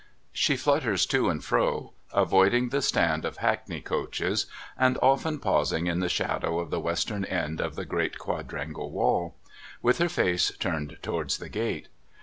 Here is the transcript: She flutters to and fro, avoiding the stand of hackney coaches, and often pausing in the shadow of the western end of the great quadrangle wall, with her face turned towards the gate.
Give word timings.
She 0.33 0.57
flutters 0.57 1.05
to 1.05 1.29
and 1.29 1.43
fro, 1.45 1.93
avoiding 2.11 2.69
the 2.69 2.81
stand 2.81 3.23
of 3.23 3.37
hackney 3.37 3.81
coaches, 3.81 4.47
and 4.75 4.97
often 4.99 5.37
pausing 5.37 5.85
in 5.85 5.99
the 5.99 6.09
shadow 6.09 6.57
of 6.57 6.71
the 6.71 6.79
western 6.79 7.23
end 7.25 7.61
of 7.61 7.75
the 7.75 7.85
great 7.85 8.17
quadrangle 8.17 8.89
wall, 8.89 9.35
with 9.83 9.99
her 9.99 10.09
face 10.09 10.51
turned 10.57 10.97
towards 11.03 11.37
the 11.37 11.49
gate. 11.49 11.87